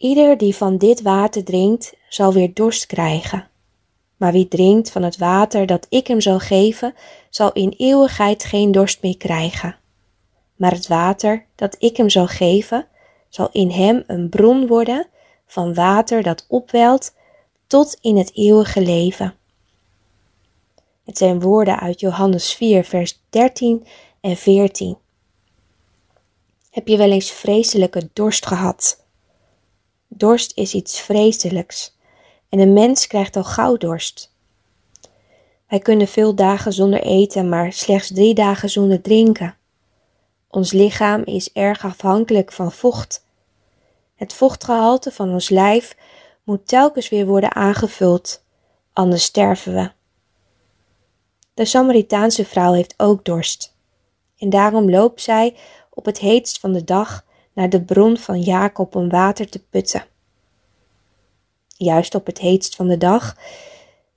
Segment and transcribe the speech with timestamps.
[0.00, 3.48] Ieder die van dit water drinkt, zal weer dorst krijgen.
[4.16, 6.94] Maar wie drinkt van het water dat ik hem zal geven,
[7.30, 9.76] zal in eeuwigheid geen dorst meer krijgen.
[10.56, 12.86] Maar het water dat ik hem zal geven,
[13.28, 15.06] zal in hem een bron worden
[15.46, 17.14] van water dat opwelt
[17.66, 19.34] tot in het eeuwige leven.
[21.04, 23.86] Het zijn woorden uit Johannes 4, vers 13
[24.20, 24.96] en 14.
[26.70, 29.08] Heb je wel eens vreselijke dorst gehad?
[30.12, 31.96] Dorst is iets vreselijks
[32.48, 34.32] en een mens krijgt al gauw dorst.
[35.68, 39.56] Wij kunnen veel dagen zonder eten, maar slechts drie dagen zonder drinken.
[40.48, 43.24] Ons lichaam is erg afhankelijk van vocht.
[44.14, 45.96] Het vochtgehalte van ons lijf
[46.44, 48.42] moet telkens weer worden aangevuld,
[48.92, 49.90] anders sterven we.
[51.54, 53.74] De Samaritaanse vrouw heeft ook dorst.
[54.38, 55.56] En daarom loopt zij
[55.90, 60.04] op het heetst van de dag naar de bron van Jacob om water te putten.
[61.68, 63.36] Juist op het heetst van de dag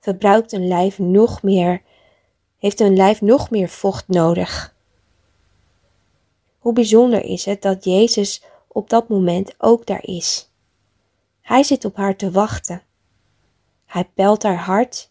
[0.00, 1.82] verbruikt een lijf nog meer,
[2.58, 4.74] heeft een lijf nog meer vocht nodig.
[6.58, 10.50] Hoe bijzonder is het dat Jezus op dat moment ook daar is.
[11.40, 12.82] Hij zit op haar te wachten.
[13.86, 15.10] Hij pelt haar hart.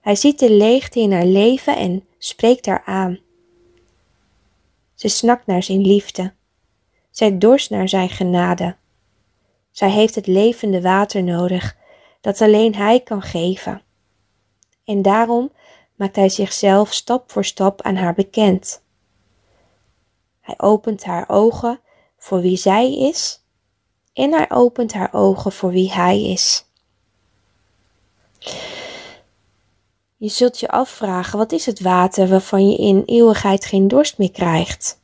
[0.00, 3.18] Hij ziet de leegte in haar leven en spreekt haar aan.
[4.94, 6.32] Ze snakt naar zijn liefde.
[7.20, 8.76] Zij dorst naar zijn genade.
[9.70, 11.76] Zij heeft het levende water nodig
[12.20, 13.82] dat alleen hij kan geven.
[14.84, 15.52] En daarom
[15.94, 18.82] maakt hij zichzelf stap voor stap aan haar bekend.
[20.40, 21.80] Hij opent haar ogen
[22.18, 23.44] voor wie zij is
[24.12, 26.64] en hij opent haar ogen voor wie hij is.
[30.16, 34.32] Je zult je afvragen: wat is het water waarvan je in eeuwigheid geen dorst meer
[34.32, 34.99] krijgt?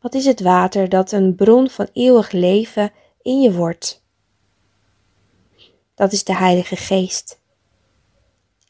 [0.00, 4.02] Wat is het water dat een bron van eeuwig leven in je wordt?
[5.94, 7.40] Dat is de Heilige Geest.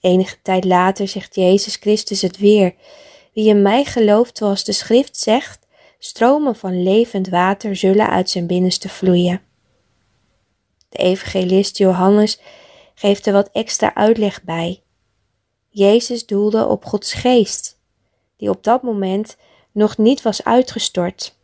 [0.00, 2.74] Enige tijd later zegt Jezus Christus het weer:
[3.32, 5.66] Wie in mij gelooft, zoals de Schrift zegt,
[5.98, 9.42] stromen van levend water zullen uit zijn binnenste vloeien.
[10.88, 12.40] De evangelist Johannes
[12.94, 14.82] geeft er wat extra uitleg bij.
[15.68, 17.78] Jezus doelde op Gods geest,
[18.36, 19.36] die op dat moment
[19.72, 21.38] nog niet was uitgestort.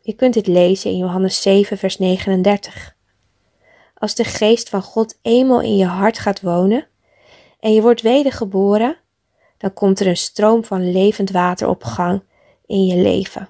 [0.00, 2.94] Je kunt dit lezen in Johannes 7, vers 39.
[3.94, 6.86] Als de geest van God eenmaal in je hart gaat wonen
[7.60, 8.96] en je wordt wedergeboren,
[9.58, 12.22] dan komt er een stroom van levend water op gang
[12.66, 13.48] in je leven.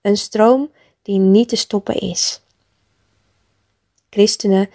[0.00, 0.70] Een stroom
[1.02, 2.40] die niet te stoppen is.
[4.10, 4.70] Christenen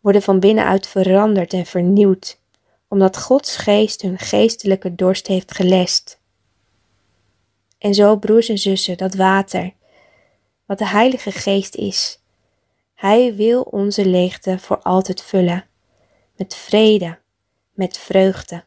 [0.00, 2.38] worden van binnenuit veranderd en vernieuwd,
[2.88, 6.19] omdat Gods geest hun geestelijke dorst heeft gelest.
[7.80, 9.72] En zo, broers en zussen, dat water,
[10.66, 12.20] wat de Heilige Geest is,
[12.94, 15.64] hij wil onze leegte voor altijd vullen,
[16.36, 17.18] met vrede,
[17.70, 18.64] met vreugde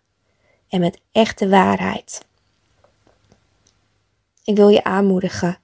[0.69, 2.25] en met echte waarheid.
[4.43, 5.57] Ik wil je aanmoedigen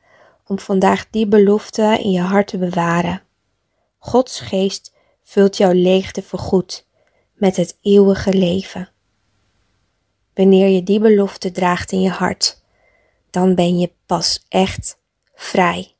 [0.45, 3.21] om vandaag die belofte in je hart te bewaren.
[3.97, 4.93] Gods geest
[5.23, 6.87] vult jouw leegte voorgoed
[7.33, 8.89] met het eeuwige leven.
[10.33, 12.58] Wanneer je die belofte draagt in je hart,
[13.31, 14.99] dan ben je pas echt
[15.35, 15.95] vrij.